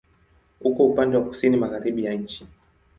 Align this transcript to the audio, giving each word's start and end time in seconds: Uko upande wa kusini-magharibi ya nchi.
Uko 0.61 0.81
upande 0.83 1.17
wa 1.17 1.25
kusini-magharibi 1.25 2.03
ya 2.03 2.13
nchi. 2.13 2.47